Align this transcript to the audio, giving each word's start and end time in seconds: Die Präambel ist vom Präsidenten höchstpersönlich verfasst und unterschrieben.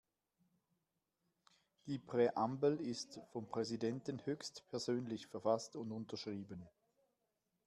Die 1.85 1.99
Präambel 1.99 2.79
ist 2.81 3.19
vom 3.33 3.47
Präsidenten 3.47 4.19
höchstpersönlich 4.25 5.27
verfasst 5.27 5.75
und 5.75 5.91
unterschrieben. 5.91 6.67